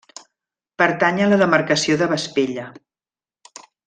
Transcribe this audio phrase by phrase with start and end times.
[0.81, 2.65] Pertany a la demarcació de Vespella.